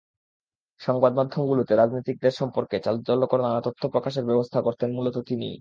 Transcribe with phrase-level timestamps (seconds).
[0.81, 5.49] সংবাদমাধ্যমগুলোতে রাজনীতিকদের সম্পর্কে চাঞ্চল্যকর নানা তথ্য প্রকাশের ব্যবস্থা করতেন মূলত তিনিই।